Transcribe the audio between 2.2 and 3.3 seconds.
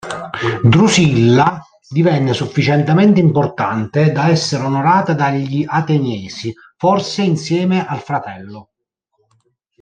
sufficientemente